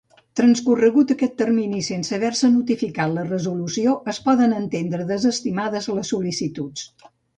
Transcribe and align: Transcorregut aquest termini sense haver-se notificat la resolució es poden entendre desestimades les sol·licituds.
Transcorregut 0.37 1.11
aquest 1.15 1.33
termini 1.41 1.81
sense 1.87 2.15
haver-se 2.17 2.49
notificat 2.55 3.13
la 3.17 3.25
resolució 3.27 3.93
es 4.15 4.21
poden 4.31 4.57
entendre 4.63 5.07
desestimades 5.13 5.91
les 5.99 6.15
sol·licituds. 6.15 6.89